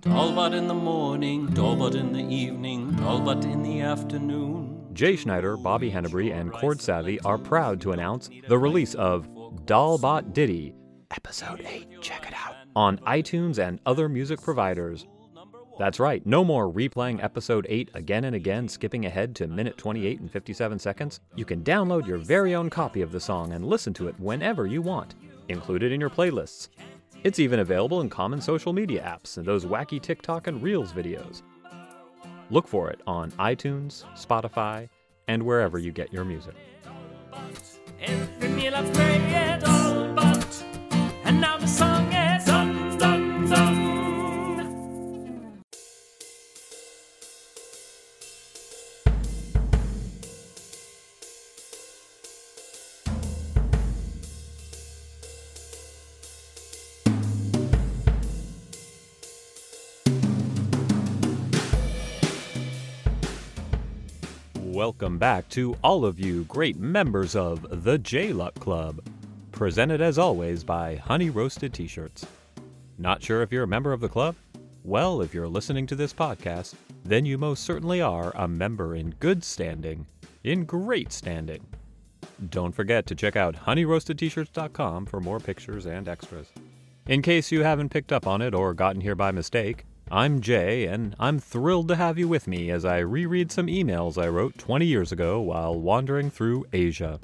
[0.00, 4.86] Dal Bhat in the morning, Dal Bhat in the evening, Dal Bhat in the afternoon.
[4.92, 9.28] Jay Schneider, Bobby Henebry, and Chord Savvy are proud to announce the release of
[9.66, 10.72] Dal Bhat Ditty,
[11.10, 15.04] Episode 8, check it out, on iTunes and other music providers.
[15.80, 20.20] That's right, no more replaying Episode 8 again and again, skipping ahead to minute 28
[20.20, 21.18] and 57 seconds.
[21.34, 24.64] You can download your very own copy of the song and listen to it whenever
[24.64, 25.16] you want,
[25.48, 26.68] included in your playlists.
[27.24, 31.42] It's even available in common social media apps and those wacky TikTok and Reels videos.
[32.50, 34.88] Look for it on iTunes, Spotify,
[35.26, 36.54] and wherever you get your music.
[38.00, 40.64] Every meal I've all but,
[41.24, 41.66] and now the
[64.78, 69.04] Welcome back to all of you great members of the J Luck Club,
[69.50, 72.24] presented as always by Honey Roasted T shirts.
[72.96, 74.36] Not sure if you're a member of the club?
[74.84, 79.16] Well, if you're listening to this podcast, then you most certainly are a member in
[79.18, 80.06] good standing,
[80.44, 81.66] in great standing.
[82.48, 86.52] Don't forget to check out honeyroastedtshirts.com for more pictures and extras.
[87.08, 90.86] In case you haven't picked up on it or gotten here by mistake, I'm Jay,
[90.86, 94.56] and I'm thrilled to have you with me as I reread some emails I wrote
[94.56, 97.20] 20 years ago while wandering through Asia.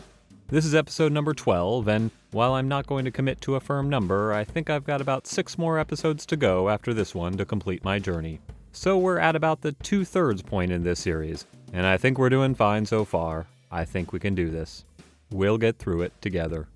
[0.49, 3.89] This is episode number 12, and while I'm not going to commit to a firm
[3.89, 7.47] number, I think I've got about six more episodes to go after this one to
[7.47, 8.41] complete my journey.
[8.73, 12.29] So we're at about the two thirds point in this series, and I think we're
[12.29, 13.47] doing fine so far.
[13.71, 14.85] I think we can do this.
[15.31, 16.69] We'll get through it together.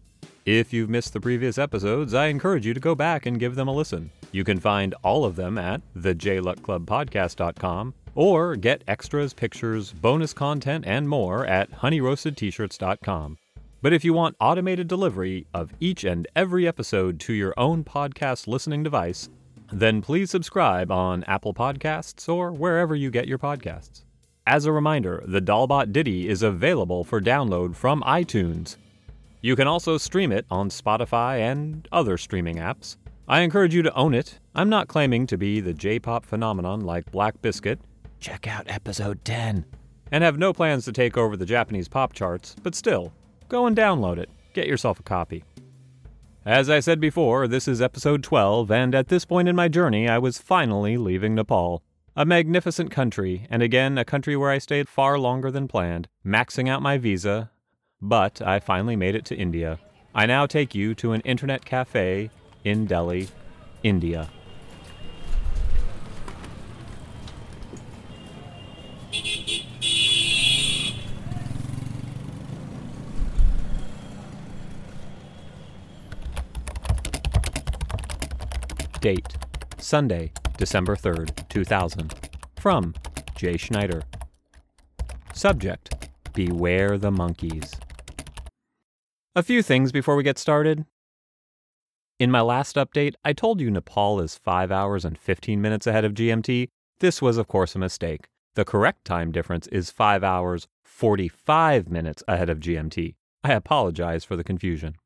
[0.50, 3.68] If you've missed the previous episodes, I encourage you to go back and give them
[3.68, 4.10] a listen.
[4.32, 11.06] You can find all of them at thejluckclubpodcast.com or get extras, pictures, bonus content, and
[11.06, 13.36] more at honeyroastedtshirts.com.
[13.82, 18.46] But if you want automated delivery of each and every episode to your own podcast
[18.46, 19.28] listening device,
[19.70, 24.04] then please subscribe on Apple Podcasts or wherever you get your podcasts.
[24.46, 28.76] As a reminder, the Dal Bhat Ditty is available for download from iTunes.
[29.40, 32.96] You can also stream it on Spotify and other streaming apps.
[33.28, 34.40] I encourage you to own it.
[34.54, 37.78] I'm not claiming to be the J pop phenomenon like Black Biscuit.
[38.18, 39.64] Check out episode 10.
[40.10, 43.12] And have no plans to take over the Japanese pop charts, but still,
[43.48, 44.28] go and download it.
[44.54, 45.44] Get yourself a copy.
[46.44, 50.08] As I said before, this is episode 12, and at this point in my journey,
[50.08, 51.82] I was finally leaving Nepal.
[52.16, 56.68] A magnificent country, and again, a country where I stayed far longer than planned, maxing
[56.68, 57.50] out my visa,
[58.00, 59.78] but I finally made it to India.
[60.14, 62.30] I now take you to an internet cafe
[62.64, 63.28] in Delhi,
[63.82, 64.28] India.
[79.00, 79.36] Date
[79.78, 82.14] Sunday, December 3rd, 2000.
[82.60, 82.94] From
[83.36, 84.02] Jay Schneider.
[85.32, 86.08] Subject
[86.38, 87.74] Beware the monkeys.
[89.38, 90.84] A few things before we get started.
[92.18, 96.04] In my last update, I told you Nepal is 5 hours and 15 minutes ahead
[96.04, 96.70] of GMT.
[96.98, 98.26] This was, of course, a mistake.
[98.56, 103.14] The correct time difference is 5 hours 45 minutes ahead of GMT.
[103.44, 104.96] I apologize for the confusion.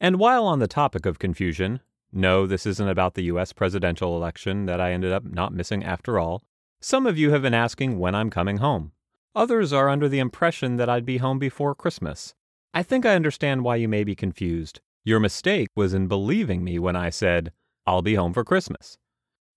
[0.00, 1.80] And while on the topic of confusion,
[2.14, 6.18] no, this isn't about the US presidential election that I ended up not missing after
[6.18, 6.42] all.
[6.80, 8.92] Some of you have been asking when I'm coming home.
[9.34, 12.34] Others are under the impression that I'd be home before Christmas.
[12.74, 14.80] I think I understand why you may be confused.
[15.04, 17.52] Your mistake was in believing me when I said,
[17.86, 18.96] I'll be home for Christmas.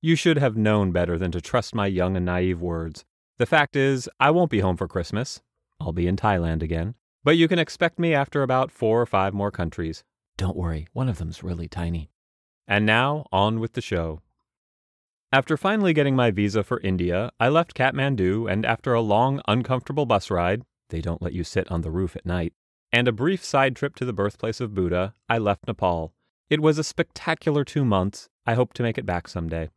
[0.02, 3.06] You should have known better than to trust my young and naive words.
[3.38, 5.42] The fact is, I won't be home for Christmas.
[5.80, 6.96] I'll be in Thailand again.
[7.24, 10.04] But you can expect me after about four or five more countries.
[10.36, 12.10] Don't worry, one of them's really tiny.
[12.68, 14.22] And now, on with the show.
[15.32, 20.06] After finally getting my visa for India, I left Kathmandu, and after a long, uncomfortable
[20.06, 22.54] bus ride they don't let you sit on the roof at night
[22.96, 26.14] and a brief side trip to the birthplace of Buddha, I left Nepal.
[26.50, 28.30] It was a spectacular two months.
[28.46, 29.70] I hope to make it back someday.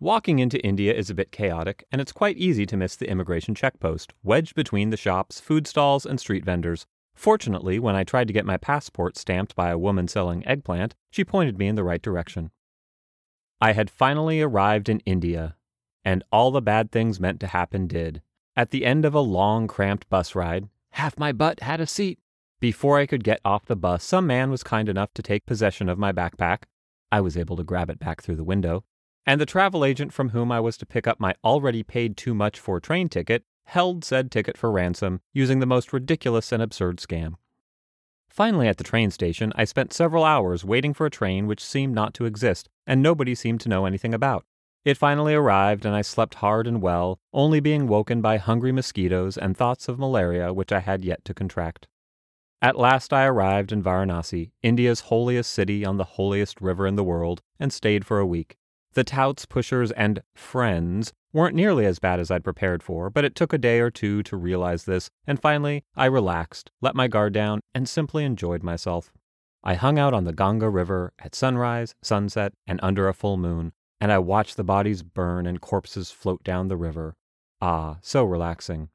[0.00, 3.54] Walking into India is a bit chaotic, and it's quite easy to miss the immigration
[3.54, 6.88] checkpost, wedged between the shops, food stalls, and street vendors.
[7.14, 11.24] Fortunately, when I tried to get my passport stamped by a woman selling eggplant, she
[11.24, 12.50] pointed me in the right direction.
[13.60, 15.54] I had finally arrived in India,
[16.04, 18.22] and all the bad things meant to happen did.
[18.56, 20.68] At the end of a long, cramped bus ride,
[20.98, 22.18] half my butt had a seat.
[22.60, 25.88] Before I could get off the bus, some man was kind enough to take possession
[25.88, 26.64] of my backpack.
[27.12, 28.84] I was able to grab it back through the window.
[29.24, 32.34] and the travel agent from whom I was to pick up my already paid too
[32.34, 36.96] much for train ticket held said ticket for ransom using the most ridiculous and absurd
[36.96, 37.34] scam.
[38.30, 41.94] Finally, at the train station, I spent several hours waiting for a train which seemed
[41.94, 44.46] not to exist and nobody seemed to know anything about.
[44.88, 49.36] It finally arrived, and I slept hard and well, only being woken by hungry mosquitoes
[49.36, 51.86] and thoughts of malaria which I had yet to contract.
[52.62, 57.04] At last I arrived in Varanasi, India's holiest city on the holiest river in the
[57.04, 58.56] world, and stayed for a week.
[58.94, 63.34] The touts, pushers, and friends weren't nearly as bad as I'd prepared for, but it
[63.34, 67.34] took a day or two to realize this, and finally I relaxed, let my guard
[67.34, 69.12] down, and simply enjoyed myself.
[69.62, 73.72] I hung out on the Ganga River at sunrise, sunset, and under a full moon,
[74.00, 77.16] and I watched the bodies burn and corpses float down the river.
[77.60, 78.88] Ah, so relaxing.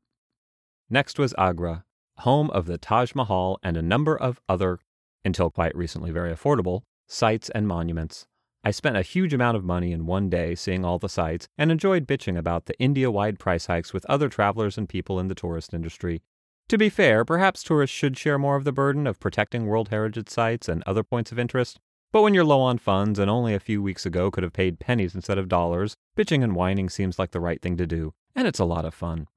[0.90, 1.86] Next was Agra,
[2.18, 4.80] home of the Taj Mahal and a number of other,
[5.26, 8.28] until quite recently very affordable, sites and monuments.
[8.64, 11.70] I spent a huge amount of money in one day seeing all the sites and
[11.70, 15.36] enjoyed bitching about the India wide price hikes with other travelers and people in the
[15.36, 16.22] tourist industry.
[16.70, 20.30] To be fair, perhaps tourists should share more of the burden of protecting World Heritage
[20.30, 21.82] sites and other points of interest.
[22.14, 24.80] But when you're low on funds and only a few weeks ago could have paid
[24.80, 28.48] pennies instead of dollars, bitching and whining seems like the right thing to do, and
[28.48, 29.28] it's a lot of fun.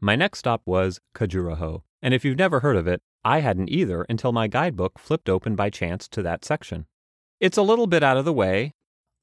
[0.00, 4.06] My next stop was Khajuraho, and if you've never heard of it, I hadn't either
[4.08, 6.86] until my guidebook flipped open by chance to that section.
[7.40, 8.74] It's a little bit out of the way.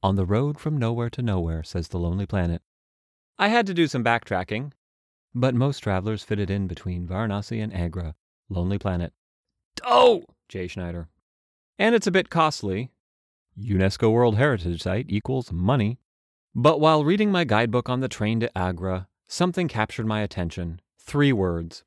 [0.03, 2.61] On the road from nowhere to nowhere, says the Lonely Planet.
[3.39, 4.73] I had to do some backtracking,
[5.33, 8.15] but most travelers fit it in between Varanasi and Agra.
[8.49, 9.13] Lonely Planet.
[9.85, 10.25] Oh!
[10.49, 11.07] Jay Schneider.
[11.81, 12.91] And it's a bit costly.
[13.59, 15.97] UNESCO World Heritage Site equals money.
[16.53, 20.79] But while reading my guidebook on the train to Agra, something captured my attention.
[20.99, 21.83] Three words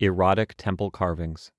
[0.00, 1.52] erotic temple carvings.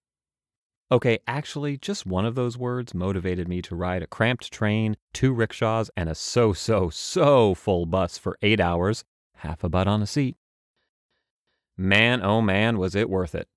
[0.92, 5.32] Okay, actually, just one of those words motivated me to ride a cramped train, two
[5.32, 9.06] rickshaws, and a so, so, so full bus for eight hours,
[9.36, 10.36] half a butt on a seat.
[11.78, 13.48] Man, oh man, was it worth it.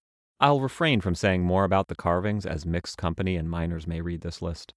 [0.41, 4.23] I'll refrain from saying more about the carvings as mixed company and miners may read
[4.23, 4.73] this list.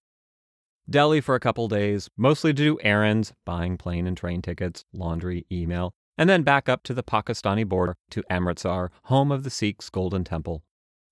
[0.89, 5.45] Delhi for a couple days, mostly to do errands, buying plane and train tickets, laundry,
[5.49, 9.89] email, and then back up to the Pakistani border to Amritsar, home of the Sikhs'
[9.89, 10.63] Golden Temple.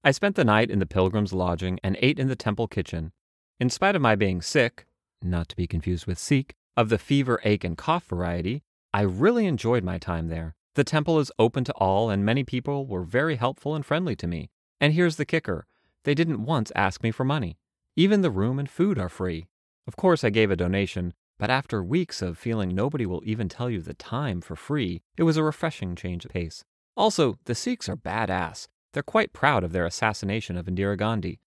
[0.04, 3.14] I spent the night in the pilgrim's lodging and ate in the temple kitchen.
[3.60, 4.86] In spite of my being sick,
[5.22, 8.64] not to be confused with Sikh, of the fever, ache, and cough variety,
[8.94, 10.56] I really enjoyed my time there.
[10.76, 14.28] The temple is open to all, and many people were very helpful and friendly to
[14.28, 14.50] me.
[14.80, 15.66] And here's the kicker
[16.04, 17.58] they didn't once ask me for money.
[17.96, 19.48] Even the room and food are free.
[19.86, 23.70] Of course, I gave a donation, but after weeks of feeling nobody will even tell
[23.70, 26.64] you the time for free, it was a refreshing change of pace.
[26.96, 28.68] Also, the Sikhs are badass.
[28.94, 31.40] They're quite proud of their assassination of Indira Gandhi.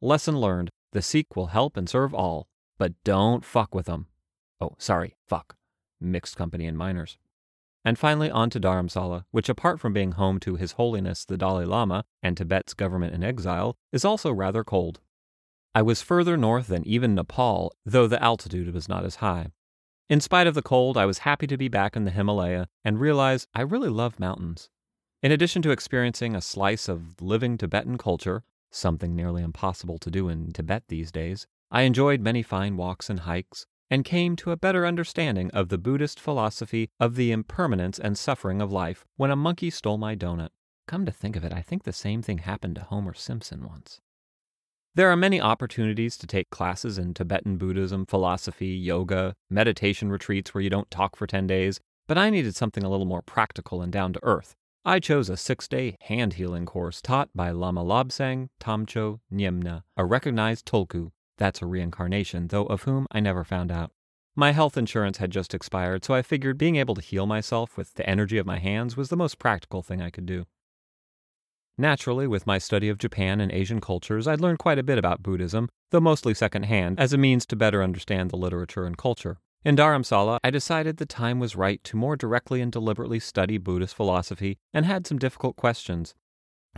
[0.00, 2.48] Lesson learned the Sikh will help and serve all,
[2.78, 4.06] but don't fuck with them.
[4.60, 5.56] Oh, sorry, fuck.
[6.00, 7.18] Mixed company and minors.
[7.84, 11.64] And finally, on to Dharamsala, which, apart from being home to His Holiness the Dalai
[11.64, 15.00] Lama and Tibet's government in exile, is also rather cold.
[15.74, 19.48] I was further north than even Nepal, though the altitude was not as high.
[20.08, 23.00] In spite of the cold, I was happy to be back in the Himalaya and
[23.00, 24.68] realize I really love mountains.
[25.22, 30.28] In addition to experiencing a slice of living Tibetan culture, something nearly impossible to do
[30.28, 34.56] in Tibet these days, I enjoyed many fine walks and hikes, and came to a
[34.56, 39.36] better understanding of the Buddhist philosophy of the impermanence and suffering of life when a
[39.36, 40.48] monkey stole my donut.
[40.88, 44.00] Come to think of it, I think the same thing happened to Homer Simpson once.
[44.94, 50.62] There are many opportunities to take classes in Tibetan Buddhism, philosophy, yoga, meditation retreats where
[50.62, 53.92] you don't talk for 10 days, but I needed something a little more practical and
[53.92, 54.54] down to earth.
[54.86, 60.06] I chose a six day hand healing course taught by Lama Lobsang Tamcho Nyemna, a
[60.06, 61.10] recognized Tulku.
[61.42, 63.90] That's a reincarnation, though of whom I never found out.
[64.36, 67.94] My health insurance had just expired, so I figured being able to heal myself with
[67.94, 70.44] the energy of my hands was the most practical thing I could do.
[71.76, 75.24] Naturally, with my study of Japan and Asian cultures, I'd learned quite a bit about
[75.24, 79.40] Buddhism, though mostly secondhand, as a means to better understand the literature and culture.
[79.64, 83.96] In Dharamsala, I decided the time was right to more directly and deliberately study Buddhist
[83.96, 86.14] philosophy and had some difficult questions.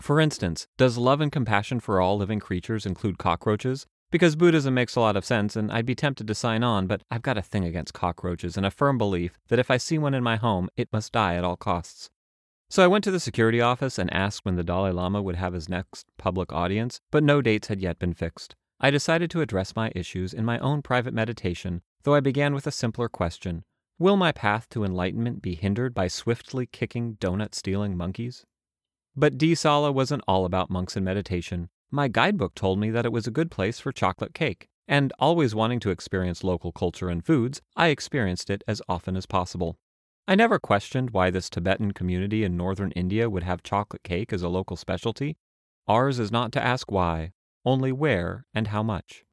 [0.01, 3.87] For instance, does love and compassion for all living creatures include cockroaches?
[4.15, 7.03] Because Buddhism makes a lot of sense, and I'd be tempted to sign on, but
[7.11, 10.15] I've got a thing against cockroaches and a firm belief that if I see one
[10.15, 12.11] in my home, it must die at all costs.
[12.71, 15.53] So I went to the security office and asked when the Dalai Lama would have
[15.53, 18.55] his next public audience, but no dates had yet been fixed.
[18.79, 22.69] I decided to address my issues in my own private meditation though I began with
[22.69, 23.65] a simpler question
[23.99, 28.47] Will my path to enlightenment be hindered by swiftly kicking donut stealing monkeys?
[29.17, 29.57] But D.
[29.57, 31.69] Sala wasn't all about monks and meditation.
[31.95, 35.55] My guidebook told me that it was a good place for chocolate cake, and always
[35.55, 39.79] wanting to experience local culture and foods, I experienced it as often as possible.
[40.27, 44.43] I never questioned why this Tibetan community in northern India would have chocolate cake as
[44.43, 45.37] a local specialty.
[45.87, 47.31] Ours is not to ask why,
[47.65, 49.25] only where and how much.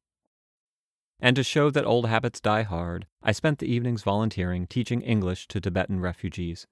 [1.18, 5.48] And to show that old habits die hard, I spent the evenings volunteering teaching English
[5.48, 6.68] to Tibetan refugees.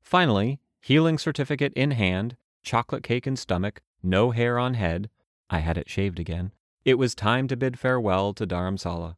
[0.00, 5.10] Finally, healing certificate in hand, chocolate cake in stomach, no hair on head,
[5.48, 6.52] I had it shaved again,
[6.84, 9.16] it was time to bid farewell to Dharamsala.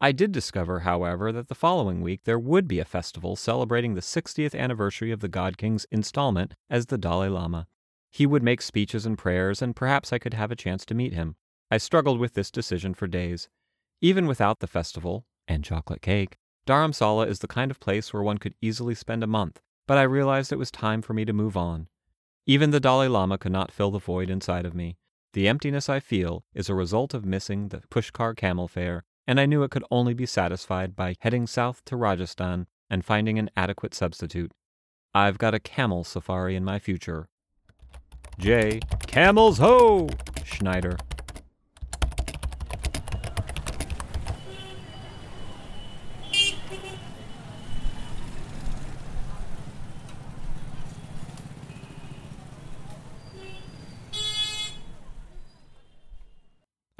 [0.00, 4.00] I did discover, however, that the following week there would be a festival celebrating the
[4.00, 7.66] 60th anniversary of the God King's installment as the Dalai Lama.
[8.10, 11.14] He would make speeches and prayers, and perhaps I could have a chance to meet
[11.14, 11.36] him.
[11.70, 13.48] I struggled with this decision for days.
[14.00, 18.38] Even without the festival, and chocolate cake, Dharamsala is the kind of place where one
[18.38, 21.56] could easily spend a month, but I realized it was time for me to move
[21.56, 21.88] on.
[22.48, 24.96] Even the Dalai Lama could not fill the void inside of me.
[25.34, 29.44] The emptiness I feel is a result of missing the Pushkar camel fair and I
[29.44, 33.92] knew it could only be satisfied by heading south to Rajasthan and finding an adequate
[33.92, 34.52] substitute.
[35.14, 37.28] I've got a camel safari in my future.
[38.38, 38.80] J.
[39.06, 40.08] Camels ho!
[40.44, 40.96] Schneider.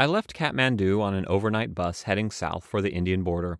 [0.00, 3.58] I left Kathmandu on an overnight bus heading south for the Indian border.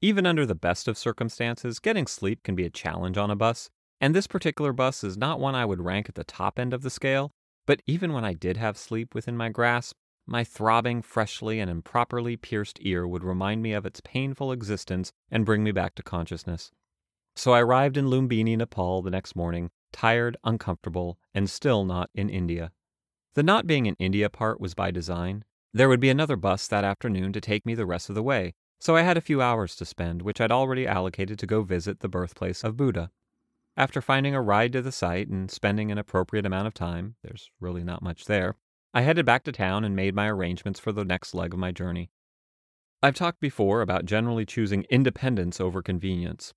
[0.00, 3.68] Even under the best of circumstances, getting sleep can be a challenge on a bus,
[4.00, 6.80] and this particular bus is not one I would rank at the top end of
[6.80, 7.32] the scale,
[7.66, 9.94] but even when I did have sleep within my grasp,
[10.26, 15.44] my throbbing, freshly and improperly pierced ear would remind me of its painful existence and
[15.44, 16.70] bring me back to consciousness.
[17.36, 22.30] So I arrived in Lumbini, Nepal the next morning, tired, uncomfortable, and still not in
[22.30, 22.72] India.
[23.34, 25.44] The not being in India part was by design.
[25.72, 28.54] There would be another bus that afternoon to take me the rest of the way,
[28.80, 32.00] so I had a few hours to spend, which I'd already allocated to go visit
[32.00, 33.10] the birthplace of Buddha.
[33.76, 37.50] After finding a ride to the site and spending an appropriate amount of time, there's
[37.60, 38.56] really not much there,
[38.94, 41.70] I headed back to town and made my arrangements for the next leg of my
[41.70, 42.10] journey.
[43.02, 46.54] I've talked before about generally choosing independence over convenience.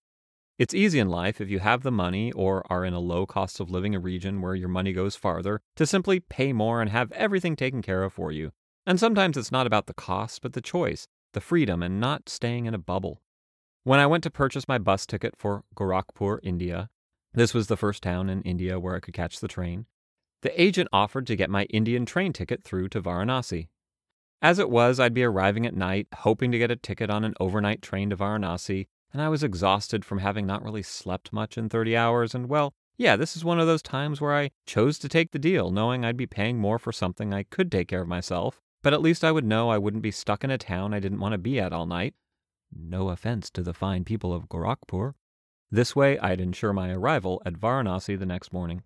[0.57, 3.59] It's easy in life if you have the money or are in a low cost
[3.59, 7.55] of living region where your money goes farther to simply pay more and have everything
[7.55, 8.51] taken care of for you.
[8.85, 12.65] And sometimes it's not about the cost, but the choice, the freedom, and not staying
[12.65, 13.21] in a bubble.
[13.83, 16.89] When I went to purchase my bus ticket for Gorakhpur, India,
[17.33, 19.85] this was the first town in India where I could catch the train,
[20.41, 23.67] the agent offered to get my Indian train ticket through to Varanasi.
[24.41, 27.35] As it was, I'd be arriving at night, hoping to get a ticket on an
[27.39, 31.69] overnight train to Varanasi, and I was exhausted from having not really slept much in
[31.69, 35.09] 30 hours, and well, yeah, this is one of those times where I chose to
[35.09, 38.07] take the deal, knowing I'd be paying more for something I could take care of
[38.07, 40.99] myself, but at least I would know I wouldn't be stuck in a town I
[40.99, 42.15] didn't want to be at all night.
[42.73, 45.13] No offense to the fine people of Gorakhpur.
[45.69, 48.83] This way, I'd ensure my arrival at Varanasi the next morning.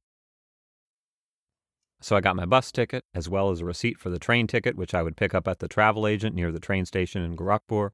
[2.02, 4.76] So I got my bus ticket, as well as a receipt for the train ticket,
[4.76, 7.92] which I would pick up at the travel agent near the train station in Gorakhpur.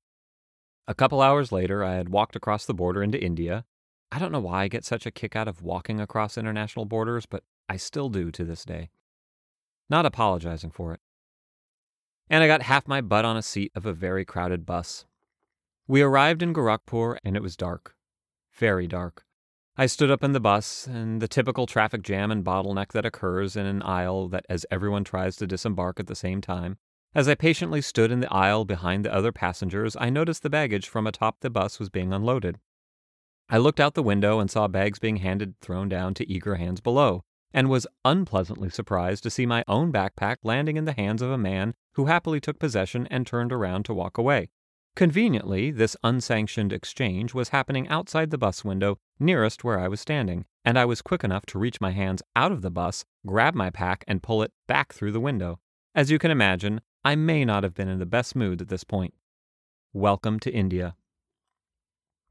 [0.88, 3.64] A couple hours later, I had walked across the border into India.
[4.12, 7.26] I don't know why I get such a kick out of walking across international borders,
[7.26, 8.90] but I still do to this day.
[9.90, 11.00] Not apologizing for it
[12.32, 15.06] and I got half my butt on a seat of a very crowded bus.
[15.86, 17.94] We arrived in Gorakhpur and it was dark.
[18.54, 19.26] Very dark.
[19.78, 23.56] I stood up in the bus, and the typical traffic jam and bottleneck that occurs
[23.56, 26.78] in an aisle that as everyone tries to disembark at the same time.
[27.16, 30.88] As I patiently stood in the aisle behind the other passengers, I noticed the baggage
[30.88, 32.60] from atop the bus was being unloaded.
[33.50, 36.80] I looked out the window and saw bags being handed thrown down to eager hands
[36.80, 41.32] below and was unpleasantly surprised to see my own backpack landing in the hands of
[41.32, 44.50] a man who happily took possession and turned around to walk away.
[44.96, 50.46] Conveniently, this unsanctioned exchange was happening outside the bus window nearest where I was standing,
[50.66, 53.70] and I was quick enough to reach my hands out of the bus, grab my
[53.70, 55.60] pack, and pull it back through the window.
[55.96, 58.84] As you can imagine, I may not have been in the best mood at this
[58.84, 59.14] point.
[59.94, 60.96] Welcome to India.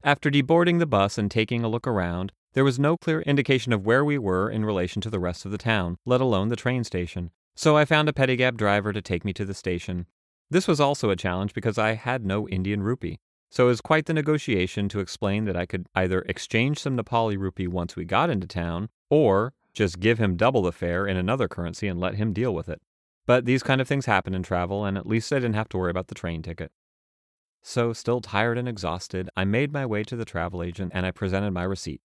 [0.03, 3.85] After deboarding the bus and taking a look around, there was no clear indication of
[3.85, 6.83] where we were in relation to the rest of the town, let alone the train
[6.83, 10.05] station, so I found a pedicab driver to take me to the station.
[10.49, 14.05] This was also a challenge because I had no Indian rupee, so it was quite
[14.05, 18.29] the negotiation to explain that I could either exchange some Nepali rupee once we got
[18.29, 22.33] into town, or just give him double the fare in another currency and let him
[22.33, 22.81] deal with it.
[23.25, 25.77] But these kind of things happen in travel, and at least I didn't have to
[25.77, 26.71] worry about the train ticket.
[27.61, 31.11] So, still tired and exhausted, I made my way to the travel agent and I
[31.11, 32.01] presented my receipt.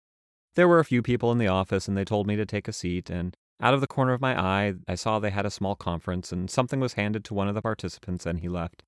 [0.55, 2.73] There were a few people in the office and they told me to take a
[2.73, 5.75] seat, and out of the corner of my eye, I saw they had a small
[5.75, 8.83] conference and something was handed to one of the participants and he left.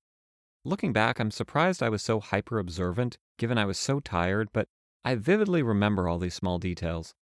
[0.64, 4.68] looking back, I'm surprised I was so hyper observant, given I was so tired, but
[5.04, 7.14] I vividly remember all these small details.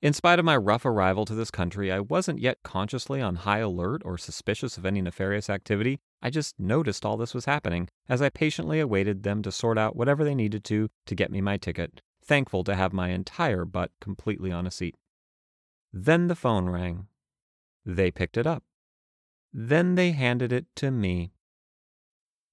[0.00, 3.58] In spite of my rough arrival to this country, I wasn't yet consciously on high
[3.58, 6.00] alert or suspicious of any nefarious activity.
[6.20, 9.94] I just noticed all this was happening as I patiently awaited them to sort out
[9.94, 13.90] whatever they needed to to get me my ticket, thankful to have my entire butt
[14.00, 14.96] completely on a seat.
[15.92, 17.06] Then the phone rang.
[17.84, 18.62] They picked it up.
[19.52, 21.32] Then they handed it to me.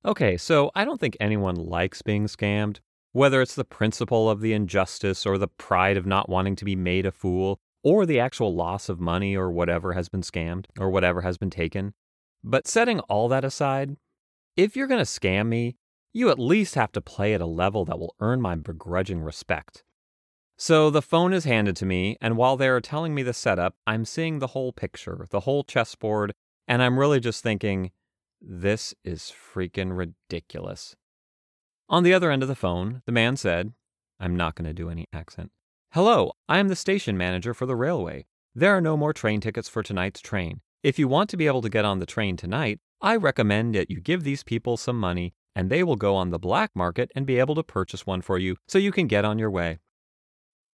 [0.03, 2.79] Okay, so I don't think anyone likes being scammed,
[3.11, 6.75] whether it's the principle of the injustice or the pride of not wanting to be
[6.75, 10.89] made a fool, or the actual loss of money or whatever has been scammed or
[10.89, 11.93] whatever has been taken.
[12.43, 13.97] But setting all that aside,
[14.55, 15.75] if you're going to scam me,
[16.13, 19.83] you at least have to play at a level that will earn my begrudging respect.
[20.57, 23.75] So the phone is handed to me, and while they are telling me the setup,
[23.87, 26.33] I'm seeing the whole picture, the whole chessboard,
[26.67, 27.91] and I'm really just thinking,
[28.41, 30.95] this is freaking ridiculous.
[31.87, 33.73] On the other end of the phone, the man said,
[34.19, 35.51] I'm not going to do any accent.
[35.93, 38.25] Hello, I am the station manager for the railway.
[38.53, 40.61] There are no more train tickets for tonight's train.
[40.83, 43.89] If you want to be able to get on the train tonight, I recommend that
[43.89, 47.25] you give these people some money and they will go on the black market and
[47.25, 49.77] be able to purchase one for you so you can get on your way.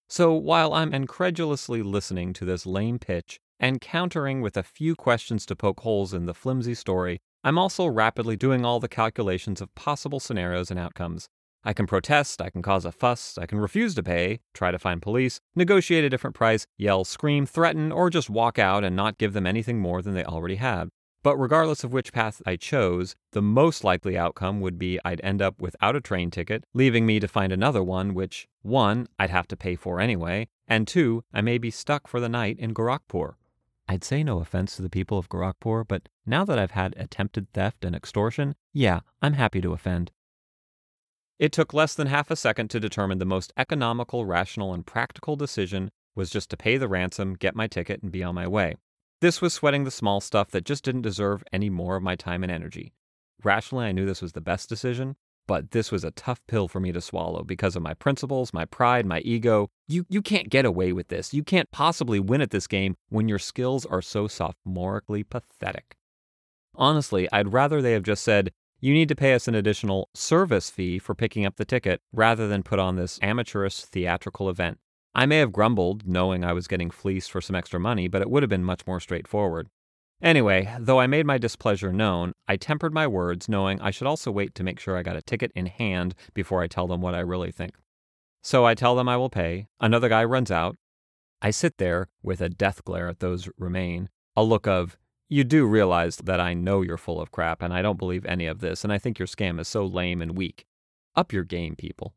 [0.07, 5.43] So while I'm incredulously listening to this lame pitch and countering with a few questions
[5.47, 9.73] to poke holes in the flimsy story, I'm also rapidly doing all the calculations of
[9.73, 11.29] possible scenarios and outcomes.
[11.63, 14.77] I can protest, I can cause a fuss, I can refuse to pay, try to
[14.77, 19.17] find police, negotiate a different price, yell, scream, threaten, or just walk out and not
[19.17, 20.89] give them anything more than they already have.
[21.25, 25.41] But regardless of which path I chose, the most likely outcome would be I'd end
[25.41, 29.48] up without a train ticket, leaving me to find another one, which, one, I'd have
[29.48, 33.34] to pay for anyway, and two, I may be stuck for the night in Gorakhpur.
[33.89, 37.51] I'd say no offense to the people of Gorakhpur, but now that I've had attempted
[37.53, 40.12] theft and extortion, yeah, I'm happy to offend.
[41.39, 45.36] It took less than half a second to determine the most economical, rational, and practical
[45.36, 48.75] decision was just to pay the ransom, get my ticket, and be on my way.
[49.21, 52.43] This was sweating the small stuff that just didn't deserve any more of my time
[52.43, 52.93] and energy.
[53.43, 55.15] Rationally, I knew this was the best decision,
[55.47, 58.65] but this was a tough pill for me to swallow because of my principles, my
[58.65, 59.69] pride, my ego.
[59.87, 61.33] You, you can't get away with this.
[61.33, 65.95] You can't possibly win at this game when your skills are so sophomorically pathetic.
[66.75, 68.51] Honestly, I'd rather they have just said,
[68.81, 72.47] you need to pay us an additional service fee for picking up the ticket rather
[72.47, 74.79] than put on this amateurish theatrical event.
[75.17, 78.29] I may have grumbled, knowing I was getting fleeced for some extra money, but it
[78.29, 79.69] would have been much more straightforward.
[80.21, 84.29] Anyway, though I made my displeasure known, I tempered my words, knowing I should also
[84.29, 87.15] wait to make sure I got a ticket in hand before I tell them what
[87.15, 87.75] I really think.
[88.43, 89.67] So I tell them I will pay.
[89.79, 90.75] Another guy runs out.
[91.41, 94.97] I sit there with a death glare at those remain, a look of,
[95.29, 98.47] you do realize that I know you're full of crap and I don't believe any
[98.47, 100.65] of this, and I think your scam is so lame and weak.
[101.15, 102.13] Up your game, people.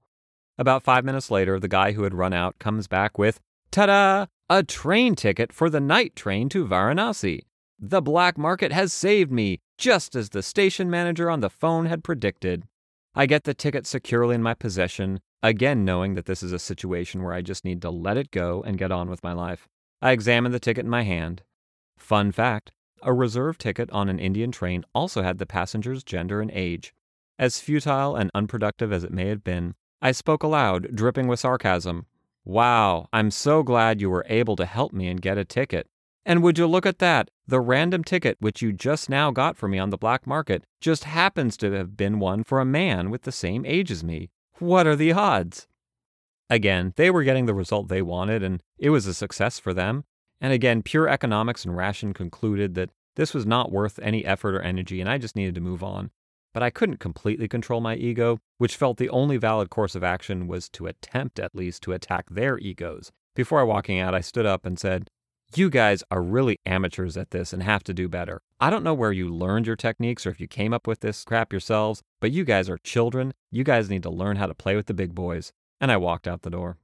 [0.58, 3.40] About five minutes later, the guy who had run out comes back with,
[3.70, 4.26] ta da!
[4.50, 7.42] A train ticket for the night train to Varanasi.
[7.78, 12.02] The black market has saved me, just as the station manager on the phone had
[12.02, 12.64] predicted.
[13.14, 17.22] I get the ticket securely in my possession, again knowing that this is a situation
[17.22, 19.68] where I just need to let it go and get on with my life.
[20.02, 21.42] I examine the ticket in my hand.
[21.98, 26.50] Fun fact a reserve ticket on an Indian train also had the passenger's gender and
[26.50, 26.92] age.
[27.38, 32.06] As futile and unproductive as it may have been, I spoke aloud, dripping with sarcasm.
[32.44, 35.88] Wow, I'm so glad you were able to help me and get a ticket.
[36.24, 37.30] And would you look at that?
[37.48, 41.04] The random ticket which you just now got for me on the black market just
[41.04, 44.30] happens to have been one for a man with the same age as me.
[44.60, 45.66] What are the odds?
[46.48, 50.04] Again, they were getting the result they wanted, and it was a success for them.
[50.40, 54.60] And again, pure economics and ration concluded that this was not worth any effort or
[54.60, 56.10] energy, and I just needed to move on
[56.52, 60.46] but I couldn't completely control my ego, which felt the only valid course of action
[60.46, 63.12] was to attempt at least to attack their egos.
[63.34, 65.08] Before walking out, I stood up and said,
[65.54, 68.40] You guys are really amateurs at this and have to do better.
[68.58, 71.24] I don't know where you learned your techniques or if you came up with this
[71.24, 73.34] crap yourselves, but you guys are children.
[73.50, 75.52] You guys need to learn how to play with the big boys.
[75.80, 76.78] And I walked out the door.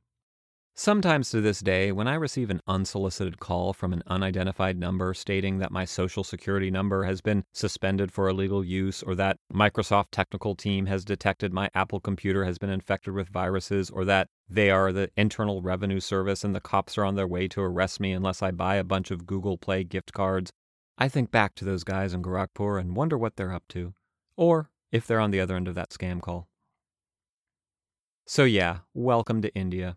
[0.76, 5.58] Sometimes to this day, when I receive an unsolicited call from an unidentified number stating
[5.58, 10.56] that my social security number has been suspended for illegal use or that Microsoft technical
[10.56, 14.90] team has detected my Apple computer has been infected with viruses or that they are
[14.90, 18.42] the Internal Revenue Service and the cops are on their way to arrest me unless
[18.42, 20.50] I buy a bunch of Google Play gift cards,
[20.98, 23.94] I think back to those guys in Gorakhpur and wonder what they're up to.
[24.36, 26.48] Or if they're on the other end of that scam call.
[28.26, 29.96] So, yeah, welcome to India.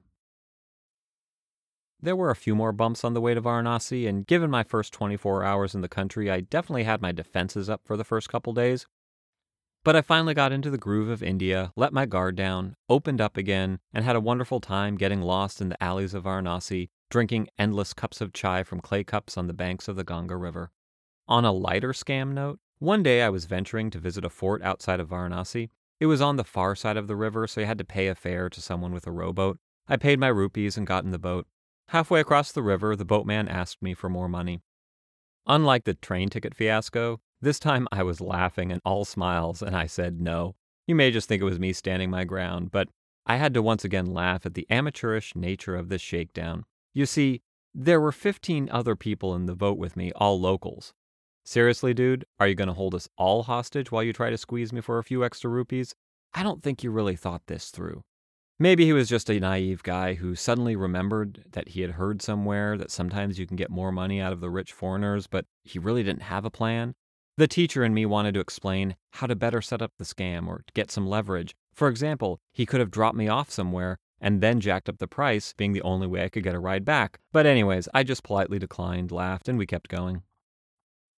[2.00, 4.94] There were a few more bumps on the way to Varanasi, and given my first
[4.94, 8.54] 24 hours in the country, I definitely had my defenses up for the first couple
[8.54, 8.86] days.
[9.84, 13.36] But I finally got into the groove of India, let my guard down, opened up
[13.36, 17.94] again, and had a wonderful time getting lost in the alleys of Varanasi, drinking endless
[17.94, 20.72] cups of chai from clay cups on the banks of the Ganga River.
[21.28, 25.00] On a lighter scam note, one day I was venturing to visit a fort outside
[25.00, 25.70] of Varanasi.
[26.00, 28.14] It was on the far side of the river, so I had to pay a
[28.14, 29.58] fare to someone with a rowboat.
[29.88, 31.48] I paid my rupees and got in the boat.
[31.90, 34.62] Halfway across the river, the boatman asked me for more money.
[35.46, 39.86] Unlike the train ticket fiasco, this time I was laughing and all smiles, and I
[39.86, 40.56] said no.
[40.86, 42.90] You may just think it was me standing my ground, but
[43.26, 46.66] I had to once again laugh at the amateurish nature of this shakedown.
[46.94, 47.42] You see,
[47.74, 50.94] there were 15 other people in the boat with me, all locals.
[51.46, 54.74] Seriously, dude, are you going to hold us all hostage while you try to squeeze
[54.74, 55.96] me for a few extra rupees?
[56.34, 58.04] I don't think you really thought this through.
[58.60, 62.76] Maybe he was just a naive guy who suddenly remembered that he had heard somewhere
[62.78, 66.02] that sometimes you can get more money out of the rich foreigners, but he really
[66.02, 66.96] didn't have a plan.
[67.38, 70.64] The teacher and me wanted to explain how to better set up the scam or
[70.74, 71.56] get some leverage.
[71.76, 75.54] For example, he could have dropped me off somewhere and then jacked up the price,
[75.56, 77.20] being the only way I could get a ride back.
[77.32, 80.24] But, anyways, I just politely declined, laughed, and we kept going.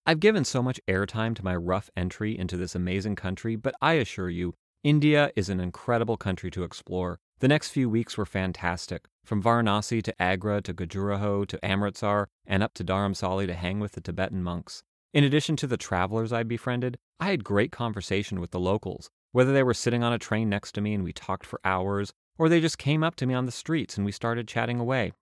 [0.04, 3.94] I've given so much airtime to my rough entry into this amazing country, but I
[3.94, 7.18] assure you, India is an incredible country to explore.
[7.40, 9.06] The next few weeks were fantastic.
[9.24, 13.92] From Varanasi to Agra to Khajuraho to Amritsar and up to Dharamsali to hang with
[13.92, 14.82] the Tibetan monks.
[15.14, 19.54] In addition to the travelers I befriended, I had great conversation with the locals, whether
[19.54, 22.50] they were sitting on a train next to me and we talked for hours, or
[22.50, 25.12] they just came up to me on the streets and we started chatting away.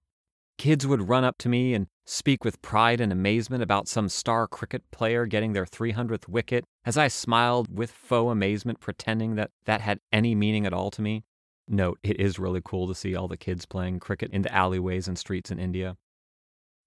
[0.59, 4.49] Kids would run up to me and speak with pride and amazement about some star
[4.49, 9.83] cricket player getting their 300th wicket, as I smiled with faux amazement, pretending that that
[9.83, 11.23] had any meaning at all to me.
[11.69, 15.09] Note, it is really cool to see all the kids playing cricket in the alleyways
[15.09, 15.97] and streets in India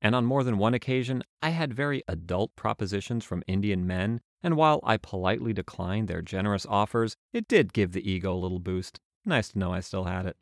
[0.01, 4.57] and on more than one occasion I had very adult propositions from Indian men, and
[4.57, 8.99] while I politely declined their generous offers, it did give the ego a little boost.
[9.23, 10.37] Nice to know I still had it.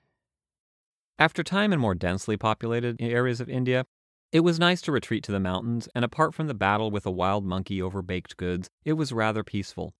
[1.17, 3.85] After time in more densely populated areas of India,
[4.31, 7.11] it was nice to retreat to the mountains, and apart from the battle with a
[7.11, 9.93] wild monkey over baked goods, it was rather peaceful.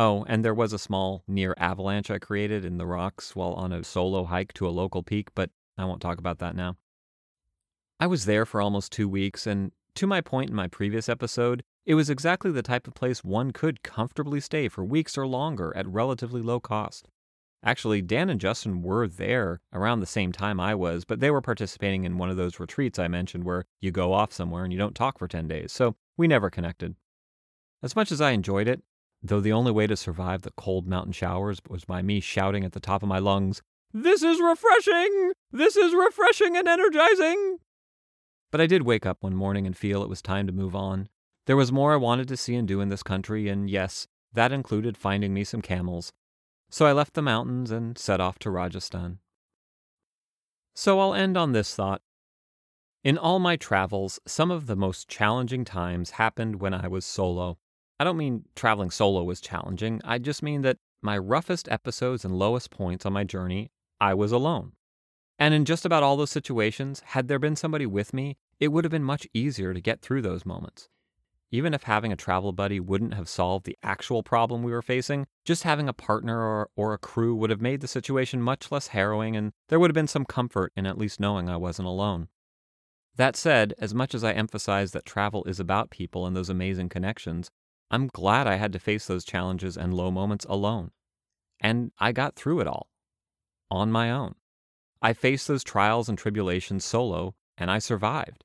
[0.00, 3.72] Oh, and there was a small near avalanche I created in the rocks while on
[3.72, 6.76] a solo hike to a local peak, but I won't talk about that now.
[7.98, 11.64] I was there for almost two weeks, and to my point in my previous episode,
[11.84, 15.76] it was exactly the type of place one could comfortably stay for weeks or longer
[15.76, 17.08] at relatively low cost.
[17.64, 21.40] Actually, Dan and Justin were there around the same time I was, but they were
[21.40, 24.78] participating in one of those retreats I mentioned where you go off somewhere and you
[24.78, 26.94] don't talk for 10 days, so we never connected.
[27.82, 28.84] As much as I enjoyed it,
[29.22, 32.72] though the only way to survive the cold mountain showers was by me shouting at
[32.72, 35.32] the top of my lungs, This is refreshing!
[35.50, 37.58] This is refreshing and energizing!
[38.50, 41.08] But I did wake up one morning and feel it was time to move on.
[41.46, 44.52] There was more I wanted to see and do in this country, and yes, that
[44.52, 46.12] included finding me some camels.
[46.70, 49.18] So I left the mountains and set off to Rajasthan.
[50.74, 52.02] So I'll end on this thought.
[53.02, 57.58] In all my travels, some of the most challenging times happened when I was solo.
[58.00, 62.38] I don't mean traveling solo was challenging, I just mean that my roughest episodes and
[62.38, 64.72] lowest points on my journey, I was alone.
[65.38, 68.84] And in just about all those situations, had there been somebody with me, it would
[68.84, 70.88] have been much easier to get through those moments.
[71.50, 75.26] Even if having a travel buddy wouldn't have solved the actual problem we were facing,
[75.44, 78.88] just having a partner or, or a crew would have made the situation much less
[78.88, 82.28] harrowing, and there would have been some comfort in at least knowing I wasn't alone.
[83.16, 86.88] That said, as much as I emphasize that travel is about people and those amazing
[86.90, 87.50] connections,
[87.90, 90.90] I'm glad I had to face those challenges and low moments alone.
[91.60, 92.88] And I got through it all
[93.70, 94.34] on my own.
[95.00, 98.44] I faced those trials and tribulations solo, and I survived.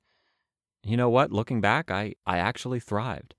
[0.84, 1.32] You know what?
[1.32, 3.36] Looking back, I, I actually thrived.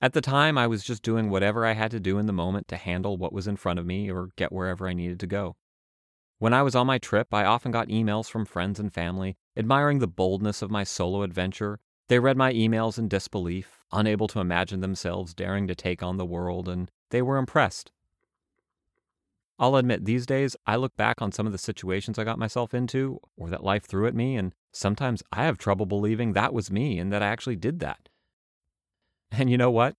[0.00, 2.68] At the time, I was just doing whatever I had to do in the moment
[2.68, 5.56] to handle what was in front of me or get wherever I needed to go.
[6.38, 10.00] When I was on my trip, I often got emails from friends and family admiring
[10.00, 11.80] the boldness of my solo adventure.
[12.08, 16.26] They read my emails in disbelief, unable to imagine themselves daring to take on the
[16.26, 17.92] world, and they were impressed.
[19.58, 22.74] I'll admit, these days, I look back on some of the situations I got myself
[22.74, 26.70] into or that life threw at me, and sometimes I have trouble believing that was
[26.70, 28.08] me and that I actually did that.
[29.30, 29.96] And you know what?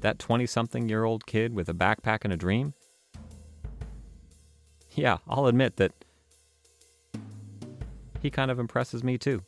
[0.00, 2.74] That 20 something year old kid with a backpack and a dream?
[4.92, 5.92] Yeah, I'll admit that
[8.22, 9.42] he kind of impresses me too.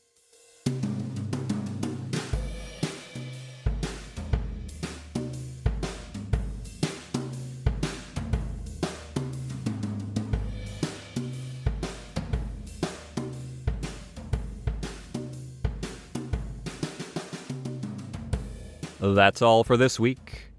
[19.00, 20.52] That's all for this week.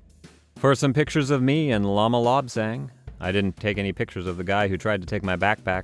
[0.58, 4.44] For some pictures of me and Lama Lobsang, I didn't take any pictures of the
[4.44, 5.84] guy who tried to take my backpack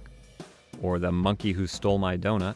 [0.82, 2.56] or the monkey who stole my donut.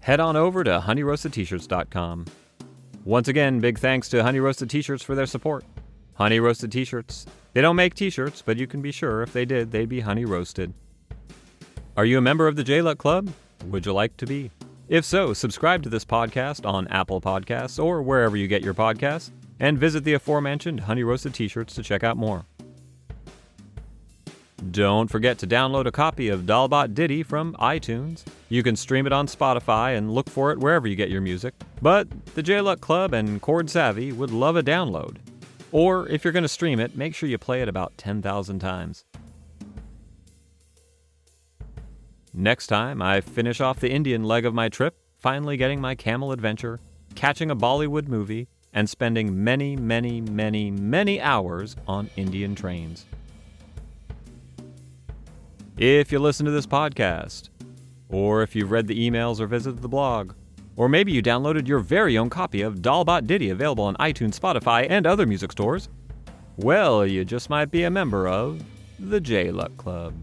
[0.00, 2.26] Head on over to honeyroastedtshirts.com.
[3.04, 5.64] Once again, big thanks to Honey Roasted T-shirts for their support.
[6.14, 7.26] Honey Roasted T-shirts.
[7.52, 10.24] They don't make T-shirts, but you can be sure if they did, they'd be honey
[10.24, 10.72] roasted.
[11.96, 13.30] Are you a member of the J Luck Club?
[13.66, 14.50] Would you like to be?
[14.88, 19.30] If so, subscribe to this podcast on Apple Podcasts or wherever you get your podcasts,
[19.60, 22.46] and visit the aforementioned Honey Roasted T-shirts to check out more.
[24.70, 28.24] Don't forget to download a copy of Dal Bhat Ditty from iTunes.
[28.48, 31.54] You can stream it on Spotify and look for it wherever you get your music.
[31.80, 35.16] But the J Luck Club and Chord Savvy would love a download.
[35.72, 39.04] Or if you're going to stream it, make sure you play it about 10,000 times.
[42.32, 46.30] Next time, I finish off the Indian leg of my trip, finally getting my camel
[46.30, 46.78] adventure,
[47.14, 53.06] catching a Bollywood movie, and spending many, many, many, many hours on Indian trains.
[55.84, 57.48] If you listen to this podcast,
[58.08, 60.32] or if you've read the emails or visited the blog,
[60.76, 64.38] or maybe you downloaded your very own copy of Dal Bhat Ditty available on iTunes,
[64.38, 65.88] Spotify, and other music stores,
[66.56, 68.62] well, you just might be a member of
[69.00, 70.14] the J Luck Club.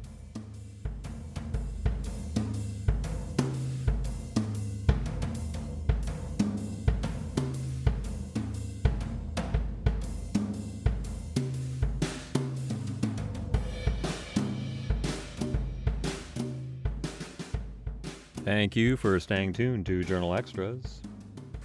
[18.60, 21.02] Thank you for staying tuned to Journal Extras.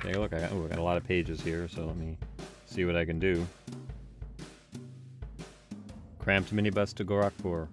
[0.00, 0.32] Take a look.
[0.32, 2.16] I got, ooh, I got a lot of pages here, so let me
[2.66, 3.44] see what I can do.
[6.20, 7.66] Cramped minibus to Gorakhpur,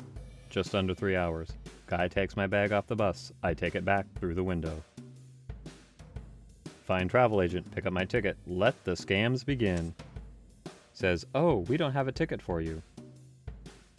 [0.50, 1.52] just under three hours.
[1.86, 3.32] Guy takes my bag off the bus.
[3.44, 4.84] I take it back through the window.
[6.84, 8.38] Find travel agent, pick up my ticket.
[8.48, 9.94] Let the scams begin.
[10.94, 12.82] Says, oh, we don't have a ticket for you.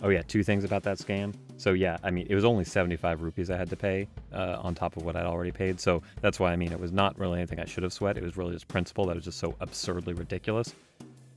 [0.04, 1.32] Oh yeah, two things about that scam.
[1.58, 4.74] So yeah, I mean, it was only 75 rupees I had to pay uh, on
[4.74, 5.78] top of what I'd already paid.
[5.78, 8.16] So that's why I mean, it was not really anything I should have sweat.
[8.16, 10.74] It was really just principle that was just so absurdly ridiculous.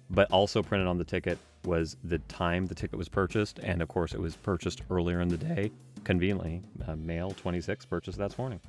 [0.10, 3.88] But also printed on the ticket was the time the ticket was purchased, and of
[3.88, 5.72] course, it was purchased earlier in the day.
[6.04, 8.60] Conveniently, uh, male 26 purchased that morning.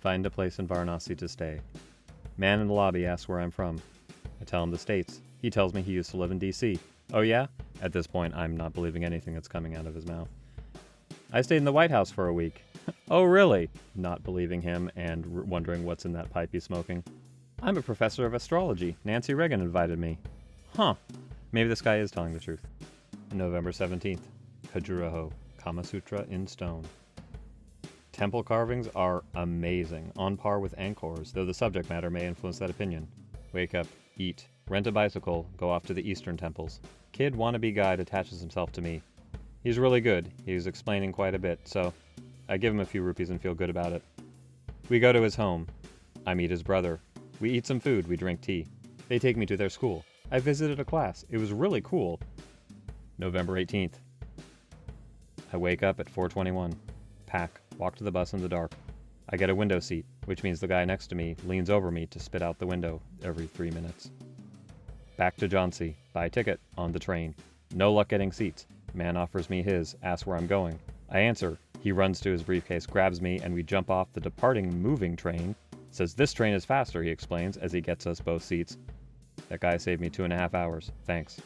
[0.00, 1.60] Find a place in Varanasi to stay.
[2.38, 3.80] Man in the lobby asks where I'm from.
[4.40, 5.20] I tell him the States.
[5.42, 6.78] He tells me he used to live in D.C.
[7.12, 7.46] Oh, yeah?
[7.82, 10.28] At this point, I'm not believing anything that's coming out of his mouth.
[11.32, 12.62] I stayed in the White House for a week.
[13.10, 13.68] oh, really?
[13.94, 17.02] Not believing him and r- wondering what's in that pipe he's smoking.
[17.62, 18.96] I'm a professor of astrology.
[19.04, 20.18] Nancy Reagan invited me.
[20.76, 20.94] Huh.
[21.52, 22.66] Maybe this guy is telling the truth.
[23.32, 24.20] November 17th.
[24.72, 26.84] Khajuraho, Kama Sutra in stone.
[28.12, 32.70] Temple carvings are amazing, on par with Angkors, though the subject matter may influence that
[32.70, 33.08] opinion.
[33.52, 36.80] Wake up, eat, rent a bicycle, go off to the eastern temples.
[37.12, 39.02] Kid wannabe guide attaches himself to me.
[39.62, 40.30] He's really good.
[40.46, 41.92] He's explaining quite a bit, so
[42.48, 44.02] I give him a few rupees and feel good about it.
[44.88, 45.66] We go to his home.
[46.26, 47.00] I meet his brother.
[47.40, 48.66] We eat some food, we drink tea.
[49.08, 50.04] They take me to their school.
[50.30, 51.24] I visited a class.
[51.30, 52.20] It was really cool.
[53.18, 53.94] November 18th.
[55.52, 56.74] I wake up at 421.
[57.26, 58.72] Pack, walk to the bus in the dark.
[59.28, 62.06] I get a window seat, which means the guy next to me leans over me
[62.06, 64.10] to spit out the window every three minutes.
[65.20, 65.96] Back to Jhansi.
[66.14, 67.34] Buy a ticket on the train.
[67.74, 68.66] No luck getting seats.
[68.94, 70.78] Man offers me his, asks where I'm going.
[71.10, 71.58] I answer.
[71.82, 75.54] He runs to his briefcase, grabs me, and we jump off the departing moving train.
[75.90, 78.78] Says this train is faster, he explains as he gets us both seats.
[79.50, 80.90] That guy saved me two and a half hours.
[81.04, 81.38] Thanks.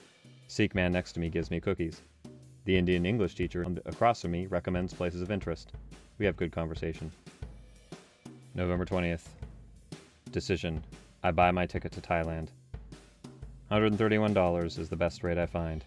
[0.46, 2.00] Sikh man next to me gives me cookies.
[2.66, 5.72] The Indian English teacher across from me recommends places of interest.
[6.18, 7.10] We have good conversation.
[8.54, 9.26] November 20th.
[10.30, 10.84] Decision.
[11.24, 12.50] I buy my ticket to Thailand.
[13.70, 15.84] $131 is the best rate I find.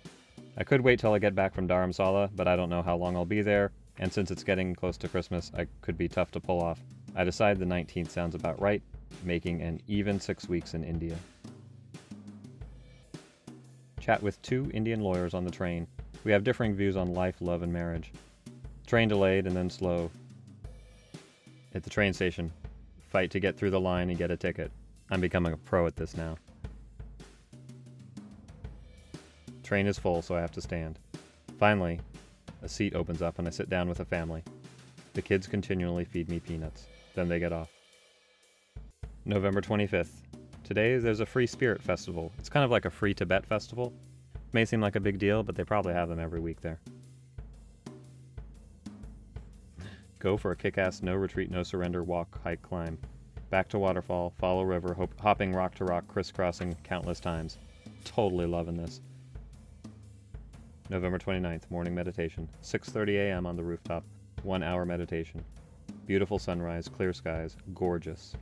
[0.57, 3.15] I could wait till I get back from Dharamsala, but I don't know how long
[3.15, 6.39] I'll be there, and since it's getting close to Christmas, I could be tough to
[6.39, 6.79] pull off.
[7.15, 8.81] I decide the 19th sounds about right,
[9.23, 11.15] making an even six weeks in India.
[13.99, 15.85] Chat with two Indian lawyers on the train.
[16.23, 18.11] We have differing views on life, love, and marriage.
[18.87, 20.09] Train delayed and then slow.
[21.75, 22.51] At the train station,
[23.09, 24.71] fight to get through the line and get a ticket.
[25.11, 26.37] I'm becoming a pro at this now.
[29.67, 30.97] Train is full, so I have to stand.
[31.59, 31.99] Finally,
[32.61, 34.41] a seat opens up and I sit down with a family.
[35.13, 36.87] The kids continually feed me peanuts.
[37.15, 37.69] Then they get off.
[39.25, 40.21] November 25th.
[40.63, 42.31] Today there's a free spirit festival.
[42.39, 43.91] It's kind of like a free Tibet festival.
[44.53, 46.79] May seem like a big deal, but they probably have them every week there.
[50.19, 52.97] Go for a kick ass no retreat, no surrender walk, hike, climb.
[53.49, 57.57] back to waterfall, follow river, hop- hopping rock to rock, crisscrossing countless times.
[58.05, 59.01] Totally loving this.
[60.89, 62.47] November 29th, morning meditation.
[62.63, 63.45] 6:30 a.m.
[63.45, 64.03] on the rooftop.
[64.43, 65.43] 1 hour meditation.
[66.05, 68.35] Beautiful sunrise, clear skies, gorgeous.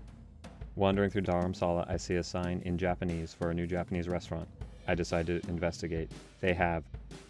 [0.75, 4.47] Wandering through Dharamsala, I see a sign in Japanese for a new Japanese restaurant.
[4.87, 6.11] I decide to investigate.
[6.41, 6.83] They have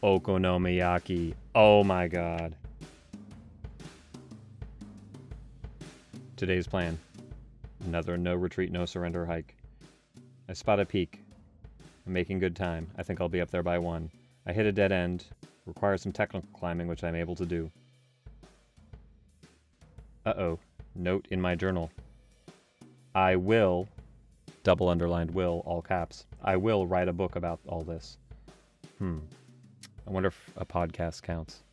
[0.04, 1.34] okonomiyaki.
[1.54, 2.56] Oh my god.
[6.36, 6.99] Today's plan
[7.86, 9.56] another no retreat, no surrender hike.
[10.49, 11.21] I spot a peak.
[12.06, 12.89] I'm making good time.
[12.97, 14.10] I think I'll be up there by one.
[14.46, 15.26] I hit a dead end,
[15.66, 17.72] requires some technical climbing, which I'm able to do.
[20.26, 20.60] Uh oh.
[20.96, 21.92] Note in my journal.
[23.14, 23.88] I will,
[24.64, 28.18] double underlined will, all caps, I will write a book about all this.
[29.00, 29.20] Hmm.
[30.08, 31.64] I wonder if a podcast counts.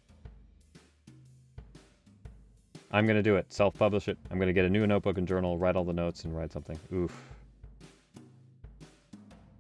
[2.90, 3.52] I'm going to do it.
[3.52, 4.18] Self publish it.
[4.30, 6.52] I'm going to get a new notebook and journal, write all the notes, and write
[6.52, 6.78] something.
[6.92, 7.16] Oof.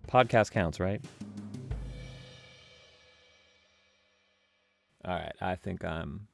[0.06, 1.00] Podcast counts, right?
[5.04, 6.28] All right, I think I'm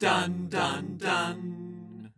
[0.00, 2.08] done, done, done.